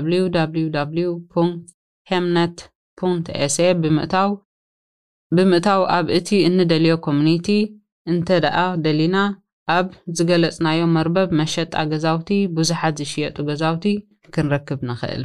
[0.09, 1.07] www
[2.11, 2.59] ሄምነት
[3.55, 4.31] ሴ ብምእታው
[5.37, 7.49] ብምእታው ኣብ እቲ እንደልዮ ኮሚኒቲ
[8.13, 9.17] እንተ ደኣ ደሊና
[9.77, 13.85] ኣብ ዝገለጽናዮም መርበብ መሸጣ ገዛውቲ ብዙሓት ዝሽየጡ ገዛውቲ
[14.35, 15.23] ክንረክብ ንኽእል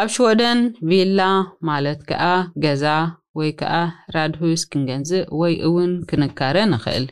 [0.00, 1.20] ኣብ ሽወደን ቪላ
[1.68, 2.22] ማለት ከዓ
[2.64, 2.84] ገዛ
[3.38, 3.74] ወይ ከዓ
[4.14, 7.06] ራድሁስ ክንገንዝእ ወይ እውን ክንካረ ንኽእል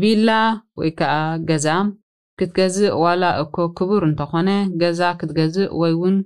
[0.00, 0.30] ቪላ
[0.78, 1.14] ወይ ከዓ
[1.50, 1.88] ገዛም
[2.38, 4.48] ክትገዝእ ዋላ እኮ ክቡር እንተኾነ
[4.82, 6.16] ገዛ ክትገዝእ ወይ እውን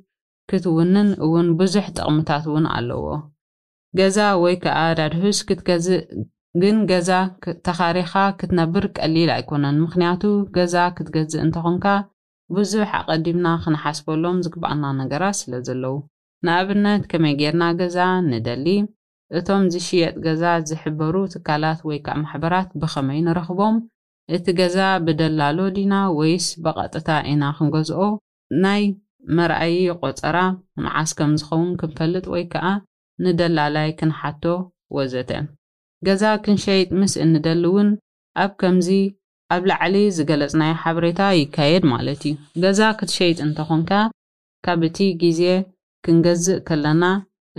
[0.51, 3.07] ክትውንን እውን ብዙሕ ጥቕምታት እውን ኣለዎ
[3.99, 6.05] ገዛ ወይ ከዓ ዳድሑስ ክትገዝእ
[6.63, 7.11] ግን ገዛ
[7.67, 10.23] ተኻሪኻ ክትነብር ቀሊል ኣይኮነን ምክንያቱ
[10.57, 11.87] ገዛ ክትገዝእ እንተኾንካ
[12.57, 15.95] ብዙሕ ኣቐዲምና ክነሓስበሎም ዝግባኣልና ነገራት ስለ ዘለዉ
[16.47, 17.99] ንኣብነት ከመይ ጌርና ገዛ
[18.31, 18.67] ንደሊ
[19.39, 23.77] እቶም ዝሽየጥ ገዛ ዝሕበሩ ትካላት ወይ ከዓ ማሕበራት ብኸመይ ንረኽቦም
[24.37, 28.01] እቲ ገዛ ብደላሎ ዲና ወይስ ብቐጥታ ኢና ክንገዝኦ
[28.65, 28.83] ናይ
[29.37, 30.39] መርኣይ ቆፀራ
[30.85, 32.65] መዓስ ከም ዝኸውን ክንፈልጥ ወይ ከዓ
[33.25, 34.45] ንደላላይ ክንሓቶ
[34.97, 35.31] ወዘተ
[36.07, 37.89] ገዛ ክንሸይጥ ምስ እንደሊ እውን
[38.43, 38.89] ኣብ ከምዚ
[39.55, 43.91] ኣብ ላዕሊ ዝገለጽናዮ ሓበሬታ ይካየድ ማለት እዩ ገዛ ክትሸይጥ እንተኾንካ
[44.67, 45.43] ካብ እቲ ግዜ
[46.07, 47.05] ክንገዝእ ከለና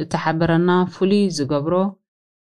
[0.03, 1.75] እተሓበረና ፍሉይ ዝገብሮ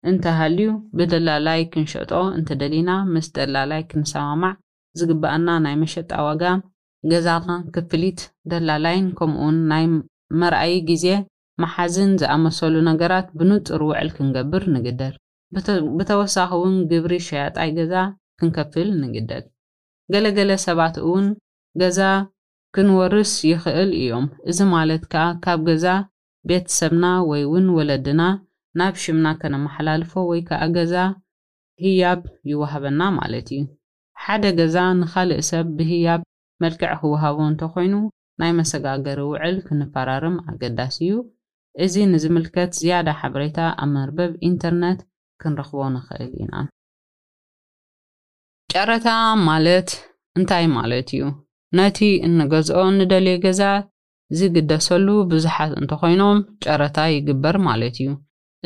[0.10, 4.56] እንተሃልዩ ብደላላይ ክንሸጦ እንተደሊና ምስ ደላላይ ክንሰማማዕ
[5.02, 6.44] ዝግባአና ናይ መሸጣ ዋጋ
[7.12, 8.20] ገዛካ ክፍሊት
[8.52, 9.86] ደላላይን ከምኡን ናይ
[10.42, 11.06] መርኣይ ግዜ
[11.64, 15.14] ማሓዝን ዝኣመሰሉ ነገራት ብንጡር ውዕል ክንገብር ንግደር
[15.98, 17.94] ብተወሳኺ እውን ግብሪ ሸያጣይ ገዛ
[18.40, 19.46] ክንከፍል ንግደል
[20.14, 21.28] ገለገለ ሰባትውን
[21.82, 22.00] ገዛ
[22.76, 25.86] ክንወርስ ይኽእል እዮም እዚ ማለት ከኣ ካብ ገዛ
[26.50, 28.22] ቤተሰብና ወይ እውን ወለድና
[28.80, 30.94] ናብ ሽምና ከነመሓላልፎ ወይ ከዓ ገዛ
[31.84, 33.64] ህያብ ይወሃበና ማለት እዩ
[34.26, 36.22] ሓደ ገዛ ንካልእ ሰብ ብህያብ
[36.64, 37.96] መልክዕ ክወሃቦ እንተኮይኑ
[38.42, 41.18] ናይ መሰጋገሪ ውዕል ክንፈራርም ኣገዳሲ እዩ
[41.86, 45.00] እዚ ንዝምልከት ዝያዳ ሓበሬታ ኣብ መርበብ ኢንተርነት
[45.42, 46.54] ክንረኽቦ ንኽእል ኢና
[48.74, 49.08] ጨረታ
[49.50, 49.90] ማለት
[50.40, 51.24] እንታይ ማለት እዩ
[51.78, 53.62] ነቲ እንገዝኦ ንደልየ ገዛ
[54.38, 58.10] ዝግደሰሉ ብዙሓት እንተኮይኖም ጨረታ ይግበር ማለት እዩ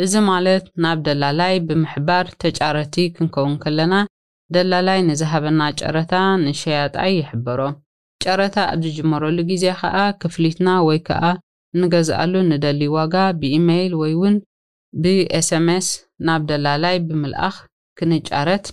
[0.03, 3.93] እዚ ማለት ናብ ደላላይ ብምሕባር ተጫረቲ ክንከውን ከለና
[4.55, 6.13] ደላላይ ንዝሃበና ጨረታ
[6.45, 7.59] ንሸያጣይ ይሕብሮ
[8.23, 11.23] ጨረታ ኣብ ዝጅመረሉ ግዜ ከዓ ክፍሊትና ወይ ከዓ
[11.79, 14.35] ንገዝኣሉ ንደሊ ዋጋ ብኢሜይል ወይ እውን
[15.03, 15.87] ብኤስኤምኤስ
[16.27, 17.55] ናብ ደላላይ ብምልኣኽ
[17.99, 18.65] ክንጫረት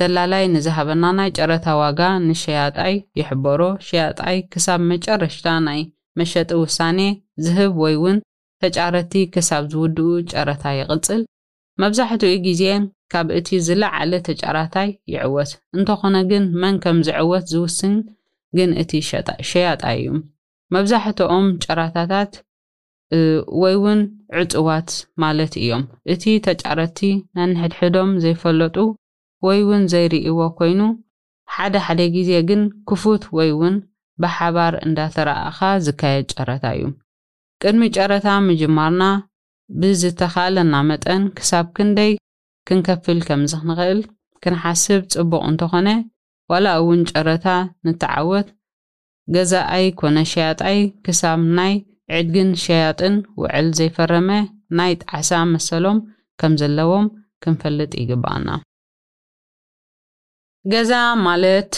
[0.00, 5.80] ደላላይ ንዝሃበና ናይ ጨረታ ዋጋ ንሸያጣይ ይሕበሮ ሸያጣይ ክሳብ መጨረሽታ ናይ
[6.20, 6.98] መሸጢ ውሳኔ
[7.46, 8.18] ዝህብ ወይ እውን
[8.62, 9.98] ተጫረቲ ክሳብ ዝውድኡ
[10.32, 11.20] ጨረታ ይቕፅል
[11.82, 17.94] መብዛሕትኡ ግዜን ካብ እቲ ዝለዓለ ተጫራታይ ይዕወት እንተኾነ ግን መን ከም ዝዕወት ዝውስን
[18.58, 18.90] ግን እቲ
[19.50, 20.06] ሸያጣ እዩ
[20.74, 22.32] መብዛሕትኦም ጨራታታት
[23.62, 24.00] ወይ እውን
[24.40, 24.90] ዕፅዋት
[25.22, 26.98] ማለት እዮም እቲ ተጫረቲ
[27.36, 28.76] ነንሕድሕዶም ዘይፈለጡ
[29.46, 30.80] ወይ እውን ዘይርእዎ ኮይኑ
[31.56, 33.76] ሓደ ሓደ ግዜ ግን ክፉት ወይ እውን
[34.22, 36.84] ብሓባር እንዳተረእኻ ዝካየድ ጨረታ እዩ
[37.62, 39.02] ቅድሚ ጨረታ ምጅማርና
[39.80, 42.12] ብዝተኻኣለና መጠን ክሳብ ክንደይ
[42.68, 44.00] ክንከፍል ከም ዝኽንኽእል
[44.42, 45.88] ክንሓስብ ጽቡቕ እንተኾነ
[46.52, 47.46] ዋላ እውን ጨረታ
[47.86, 48.48] ንተዓወት
[49.34, 51.74] ገዛኣይ ኮነ ሸያጣይ ክሳብ ናይ
[52.18, 54.28] ዕድግን ሸያጥን ውዕል ዘይፈረመ
[54.78, 55.98] ናይ ጣዕሳ መሰሎም
[56.40, 57.06] ከም ዘለዎም
[57.44, 58.48] ክንፈልጥ ይግባአና
[60.72, 60.92] ገዛ
[61.26, 61.72] ማለት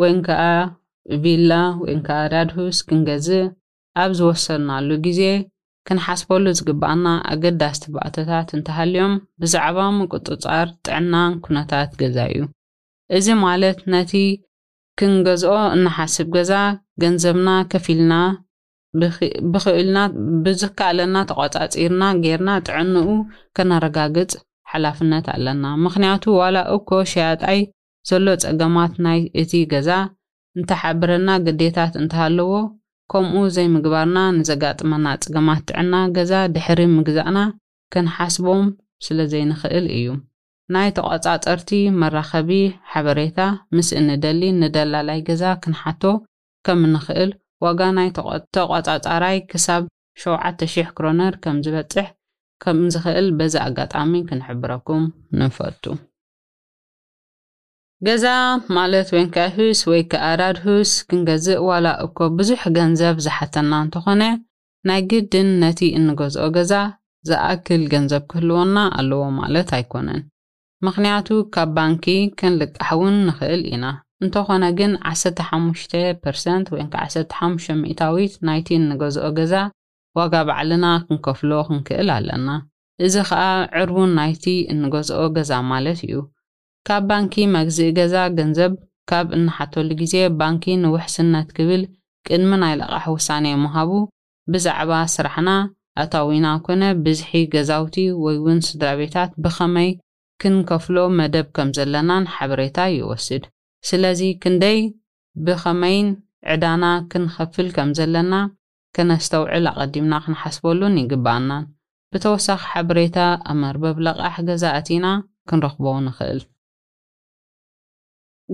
[0.00, 0.42] ወይን ከዓ
[1.22, 3.46] ቪላ ወይን ከዓ ዳድሁስ ክንገዝእ
[4.02, 5.20] ኣብ ዝወሰድናሉ ግዜ
[5.88, 12.40] ክንሓስበሉ ዝግባአና ኣገዳስቲ ባእቶታት እንተሃልዮም ብዛዕባ ምቁፅጻር ጥዕናን ኩነታት ገዛ እዩ
[13.16, 14.12] እዚ ማለት ነቲ
[15.00, 16.52] ክንገዝኦ እናሓስብ ገዛ
[17.02, 18.14] ገንዘብና ከፊልና
[19.52, 19.98] ብኽእልና
[20.44, 23.08] ብዝከኣለና ተቆፃፂርና ጌርና ጥዕንኡ
[23.56, 24.32] ከነረጋግፅ
[24.72, 27.60] ሓላፍነት ኣለና ምክንያቱ ዋላ እኮ ሸያጣይ
[28.10, 29.90] ዘሎ ፀገማት ናይ እቲ ገዛ
[30.58, 32.50] እንተሓብረና ግዴታት እንተሃለዎ
[33.12, 37.38] ከምኡ ዘይምግባርና ንዘጋጥመና ጽገማት ጥዕና ገዛ ድሕሪ ምግዛእና
[37.92, 38.66] ክንሓስቦም
[39.06, 40.08] ስለ ዘይንኽእል እዩ
[40.74, 42.50] ናይ ተቋጻጸርቲ መራኸቢ
[42.92, 43.38] ሓበሬታ
[43.76, 46.04] ምስ እንደሊ ንደላላይ ገዛ ክንሓቶ
[46.68, 47.32] ከም ንኽእል
[47.66, 48.10] ዋጋ ናይ
[48.56, 49.84] ተቖጻጸራይ ክሳብ
[50.26, 52.06] 7,000 ክሮነር ከም ዝበጽሕ
[52.62, 55.04] ከም ዝኽእል በዚ ኣጋጣሚ ክንሕብረኩም
[55.40, 55.82] ንፈቱ
[58.06, 58.24] ገዛ
[58.76, 64.22] ማለት ወይን ከዓ ህስ ወይ ከኣራድ ራድ ህስ ክንገዝእ ዋላ እኮ ብዙሕ ገንዘብ ዝሓተና እንተኾነ
[64.88, 66.72] ናይ ግድን ነቲ እንገዝኦ ገዛ
[67.30, 70.20] ዝኣክል ገንዘብ ክህልወና ኣለዎ ማለት ኣይኮነን
[70.86, 72.06] ምክንያቱ ካብ ባንኪ
[72.40, 73.84] ክንልቃሕ እውን ንኽእል ኢና
[74.24, 79.54] እንተኾነ ግን 15 ፐርሰንት ወይ 15 ሚእታዊት ናይቲ እንገዝኦ ገዛ
[80.20, 82.48] ዋጋ ባዕልና ክንከፍሎ ክንክእል ኣለና
[83.06, 83.42] እዚ ከዓ
[83.82, 86.16] ዕርቡን ናይቲ እንገዝኦ ገዛ ማለት እዩ
[86.86, 88.72] ካብ ባንኪ መግዝኢ ገዛ ገንዘብ
[89.10, 91.82] ካብ እናሓቶሉ ግዜ ባንኪ ንውሕስነት ግብል
[92.26, 93.90] ቅድሚ ናይ ለቓሕ ውሳኔ የምሃቡ
[94.52, 95.50] ብዛዕባ ስራሕና
[96.02, 99.90] ኣታዊና ኮነ ብዝሒ ገዛውቲ ወይ እውን ስድራ ቤታት ብኸመይ
[100.42, 103.44] ክንከፍሎ መደብ ከም ዘለናን ሓበሬታ ይወስድ
[103.88, 104.78] ስለዚ ክንደይ
[105.46, 106.08] ብኸመይን
[106.54, 108.34] ዕዳና ክንኸፍል ከም ዘለና
[108.96, 111.64] ከነስተውዕል ኣቐዲምና ክነሓስበሉን ይግባኣናን
[112.12, 113.18] ብተወሳኺ ሓበሬታ
[113.54, 115.06] ኣመርበብ ለቓሕ ገዛእቲና
[115.50, 116.40] ክንረኽቦ ንኽእል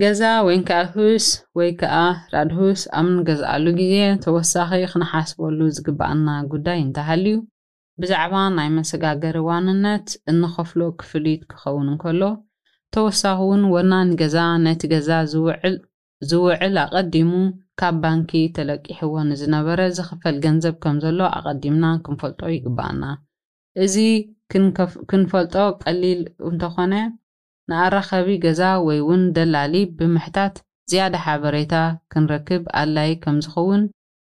[0.02, 1.26] ገዛ ወይን ከዓ ህስ
[1.58, 1.96] ወይ ከዓ
[2.32, 3.92] ራድሁስ ኣ ምንገዛኣሉ ግዜ
[4.24, 7.36] ተወሳኺ ክነሓስበሉ ዝግባኣና ጉዳይ እንተሃልዩ
[8.02, 12.22] ብዛዕባ ናይ መሰጋገሪ ዋንነት እንኸፍሎ ክፍሉት ክኸውን እንከሎ
[12.96, 15.10] ተወሳኺ እውን ወና ንገዛ ነቲ ገዛ
[16.30, 17.30] ዝውዕል ኣቐዲሙ
[17.82, 23.04] ካብ ባንኪ ተለቂሕዎ ንዝነበረ ዝኽፈል ገንዘብ ከም ዘሎ ኣቐዲምና ክንፈልጦ ይግበኣና
[23.84, 23.94] እዚ
[25.12, 25.54] ክንፈልጦ
[25.84, 26.92] ቀሊል እንተኾነ
[27.70, 30.54] ንኣራኸቢ ገዛ ወይ እውን ደላሊ ብምሕታት
[30.90, 31.74] ዝያዳ ሓበሬታ
[32.12, 33.82] ክንረክብ ኣድላይ ከም ዝኸውን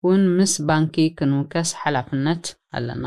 [0.04, 2.44] እውን ምስ ባንኪ ክንውከስ ሓላፍነት
[2.78, 3.06] ኣለና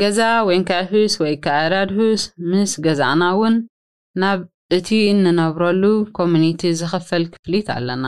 [0.00, 0.80] ገዛ ወይ ከዓ
[1.24, 1.58] ወይ ከዓ
[2.50, 3.56] ምስ ገዛእና እውን
[4.22, 4.40] ናብ
[4.78, 5.82] እቲ እንነብረሉ
[6.18, 8.06] ኮሚኒቲ ዝኽፈል ክፍሊት ኣለና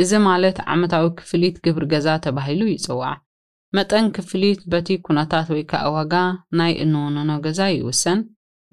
[0.00, 3.14] እዚ ማለት ዓመታዊ ክፍሊት ግብሪ ገዛ ተባሂሉ ይፅዋዕ
[3.76, 6.14] መጠን ክፍሊት በቲ ኩነታት ወይ ከዓ ዋጋ
[6.60, 8.20] ናይ እንውንኖ ገዛ ይውሰን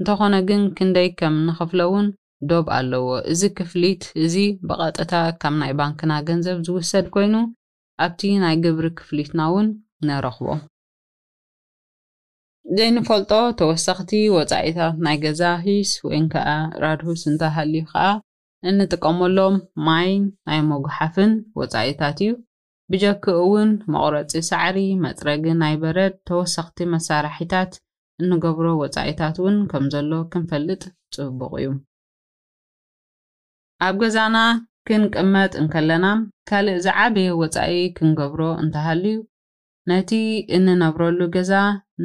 [0.02, 2.08] እንተኾነ ግን ክንደይ ከም ንኽፍለእውን
[2.50, 4.36] ዶብ ኣለዎ እዚ ክፍሊት እዚ
[4.70, 7.36] ብቐጥታ ካብ ናይ ባንኪና ገንዘብ ዝውሰድ ኮይኑ
[8.06, 9.68] ኣብቲ ናይ ግብሪ ክፍሊትና እውን
[10.10, 10.60] ንረኽቦም
[12.78, 13.32] ዘንፈልጦ
[13.62, 16.48] ተወሳኽቲ ወፃኢታት ናይ ገዛ ሂስ ወይን ከዓ
[16.84, 18.06] ራድሁስ እንተሃልዩ ከዓ
[18.70, 19.58] እንጥቀመሎም
[19.90, 20.12] ማይ
[20.50, 22.32] ናይ መጉሓፍን ወፃኢታት እዩ
[22.92, 27.72] ብጀክኡ እውን መቁረፂ ሳዕሪ መፅረግን ናይ በረድ ተወሳኽቲ መሳርሒታት
[28.22, 30.84] እንገብሮ ወፃኢታት ውን ከምዘሎ ክንፈልጥ
[31.16, 31.68] ፅቡቅ እዩ
[33.88, 34.38] ኣብ ገዛና
[34.88, 36.06] ክንቅመጥ እንከለና
[36.50, 39.18] ካልእ ዝዓበየ ወፃኢ ክንገብሮ እንተሃል ዩ
[39.90, 40.12] ነቲ
[40.58, 41.52] እንነብረሉ ገዛ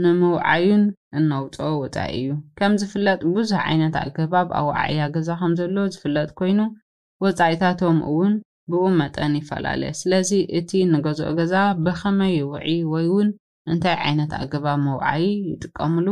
[0.03, 0.85] ንምውዓዩን
[1.19, 6.61] እነውፆ ወፃኢ እዩ ከም ዝፍለጥ ብዙሕ ዓይነት ኣገባብ ኣወዓዕያ ገዛ ከም ዘሎ ዝፍለጥ ኮይኑ
[7.25, 8.35] ወፃኢታቶም ውን
[8.73, 11.55] ብኡ መጠን ይፈላለየ ስለዚ እቲ እንገዝኦ ገዛ
[11.87, 13.31] ብኸመይ ይውዒ ወይ ውን
[13.71, 16.07] እንታይ ዓይነት ኣገባብ መውዓዪ ይጥቀምሉ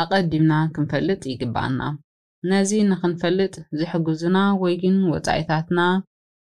[0.00, 1.80] ኣቐዲምና ክንፈልጥ ይግባአና
[2.50, 5.80] ነዚ ንኽንፈልጥ ዝሕግዙና ወይ ግን ወፃኢታትና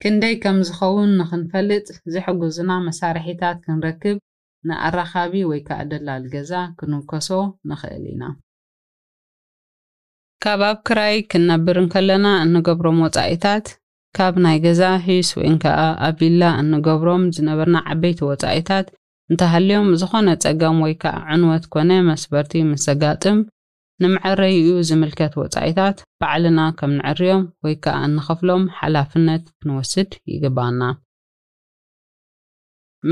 [0.04, 4.18] ክንደይ ከም ዝኸውን ንኽንፈልጥ ዝሕግዙና መሳርሒታት ክንረክብ
[4.70, 7.30] ንኣራኻቢ ወይ ከዓ ደላሊ ገዛ ክንውከሶ
[7.70, 8.24] ንኽእል ኢና
[10.46, 13.66] ካብ ኣብ ክራይ ክንነብር እንከለና እንገብሮም ወፃኢታት
[14.18, 18.88] ካብ ናይ ገዛ ሂስ ወይን ከዓ ኣብ ቪላ እንገብሮም ዝነበርና ዓበይቲ ወፃኢታት
[19.34, 23.38] እንተሃልዮም ዝኾነ ጸገም ወይ ከዓ ዕንወት ኮነ መስበርቲ ምስ ዘጋጥም
[24.04, 30.82] ንምዕረይኡ ዝምልከት ወጻኢታት ባዕልና ከም ንዕርዮም ወይ ከዓ እንኸፍሎም ሓላፍነት ክንወስድ ይግባአና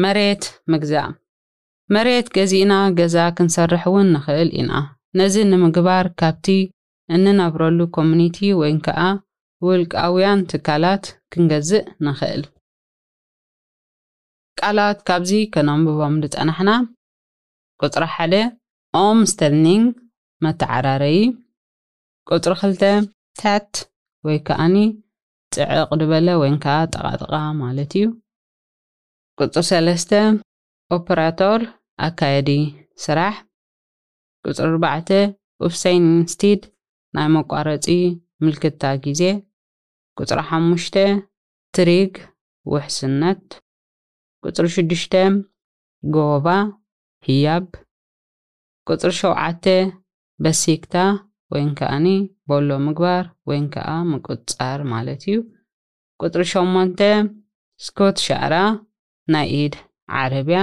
[0.03, 1.09] መሬት ምግዛእ
[1.95, 4.71] መሬት ገዚእና ገዛ ክንሰርሕ እውን ንኽእል ኢና
[5.19, 6.47] ነዚ ንምግባር ካብቲ
[7.15, 8.99] እንነብረሉ ኮሚኒቲ ወይ ከዓ
[9.67, 12.43] ውልቃውያን ትካላት ክንገዝእ ንኽእል
[14.59, 16.01] كالات كابزي كنوم
[16.39, 16.95] انا حنا
[17.81, 18.57] كتر حالة
[18.95, 19.91] اوم ستلنينغ
[20.41, 21.37] ما تعراري
[22.29, 23.75] كتر خلتا تات
[24.25, 25.01] ويكاني
[25.55, 28.21] تعق دبلة وين كا تغاتغا مالتيو
[29.39, 30.41] قطر سلسته
[30.91, 33.45] أوبراتور أكايدي سراح
[34.45, 36.73] قطر ربعته أفسين ستيد
[37.15, 39.43] نايمو قارتي ملكتا جيزي
[40.17, 41.27] قطر حموشته
[41.75, 42.13] تريق
[42.67, 43.53] وحسنت
[44.47, 45.01] ቅጽሪ 6ሽ
[46.15, 46.47] ጎባ
[47.25, 47.65] ህያብ
[48.91, 49.73] ቁፅሪ 7
[50.43, 50.95] በሲክታ
[51.53, 52.07] ወይን ከኣኒ
[52.49, 55.35] በሎ ምግባር ወይን ከዓ ምቁጻር ማለት እዩ
[56.25, 57.27] ቁፅሪ 8ን
[57.85, 58.55] ስኮት ሸዕራ
[59.33, 59.75] ናይ ኢድ
[60.21, 60.61] ዓረብያ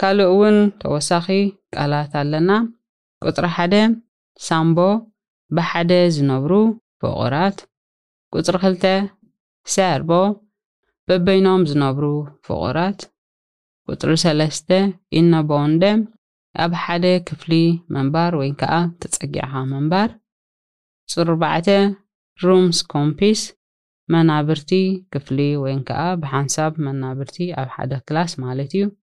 [0.00, 1.26] ካልእ እውን ተወሳኺ
[1.74, 2.50] ቃላት ኣለና
[3.28, 3.98] ቁፅሪ 1
[4.46, 4.78] ሳምቦ
[5.56, 6.52] ብሓደ ዝነብሩ
[7.02, 7.58] ፍቑራት
[8.38, 8.88] ቁፅሪ 2
[9.74, 10.10] ሳርቦ
[11.08, 13.02] ببينام زنابرو فقرات
[13.88, 16.06] قطر سلستة إنا بوندة
[16.56, 20.18] أب حدا كفلي منبار وين كأ تتسجعها منبار
[21.10, 21.96] صربعتة
[22.44, 23.54] رومز كومبيس
[24.10, 28.96] منابرتي كفلي وين كأ بحنساب منابرتي أب حدا كلاس مالتيو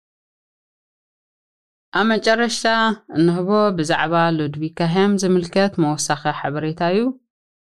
[1.97, 7.21] أما جرشتا نهبو بزعبا لودفيكا هم زملكت موسخة حبريتايو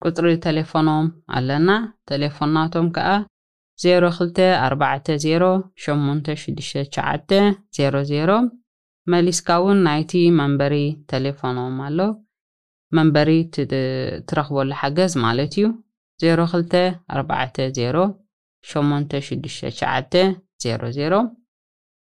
[0.04, 3.26] قطر تليفونهم علينا تليفوناتهم كأ
[3.80, 8.50] زيرو خلتة أربعة زيرو منتش شدشة شعتة زيرو زيرو
[9.08, 12.24] ماليسكاون نايتي منبري تليفونو مالو
[12.92, 13.44] منبري
[14.26, 15.84] ترخبو لحقز مالتيو
[16.20, 18.24] زيرو خلتة أربعة زيرو
[18.76, 21.36] منتش شدشة شعتة زيرو زيرو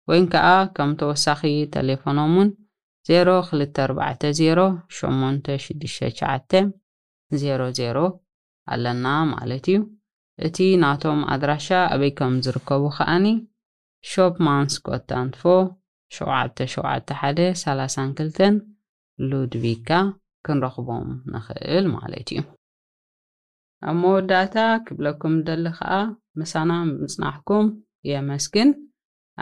[0.09, 1.69] وين كأ كم توسخي
[2.07, 2.53] من
[3.07, 6.71] زيرو خلتة أربعة زيرو منتش شدشة شعتة
[7.33, 8.21] زيرو زيرو
[8.73, 10.00] ኣለና مالتيو
[10.47, 13.25] እቲ ናቶም ኣድራሻ ኣበይ ከም ዝርከቡ ከኣኒ
[14.11, 15.41] ሾፕማን ስኮት ኣንፎ
[16.17, 18.39] 77132
[19.29, 19.89] ሉድቪካ
[20.45, 22.39] ክንረኽቦም ንኽእል ማለት እዩ
[23.89, 24.55] ኣብ መወዳእታ
[24.87, 25.91] ክብለኩም ደሊ ከዓ
[26.39, 27.65] ምሳና ምጽናሕኩም
[28.11, 28.69] የመስግን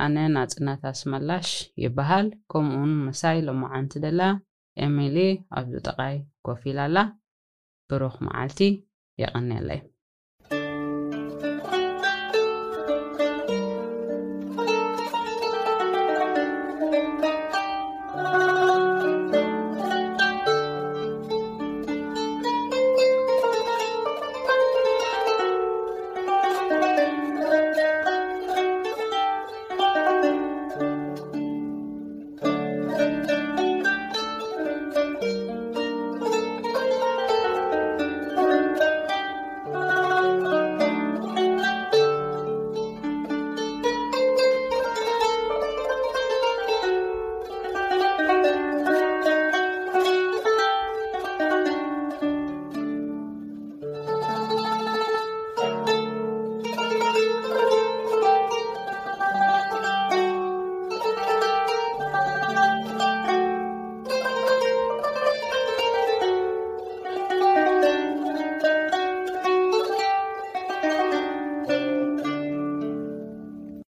[0.04, 1.48] ኣነ ናጽነት ኣስመላሽ
[1.84, 4.22] ይበሃል ከምኡውን ምሳይ ሎመዓንቲ ደላ
[4.86, 5.18] ኤሚሊ
[5.60, 6.16] ኣብዚ ጥቓይ
[6.48, 6.98] ኮፍ ኢላላ
[7.92, 8.60] ብሩኽ መዓልቲ
[9.24, 9.82] የቐኒየለይ